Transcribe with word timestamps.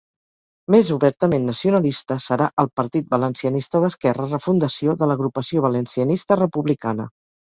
Més 0.75 0.87
obertament 0.93 1.43
nacionalista 1.49 2.17
serà 2.27 2.47
el 2.63 2.69
Partit 2.81 3.11
Valencianista 3.15 3.83
d'Esquerra, 3.85 4.27
refundació 4.31 4.97
de 5.03 5.09
l'Agrupació 5.11 5.65
Valencianista 5.67 6.41
Republicana. 6.43 7.07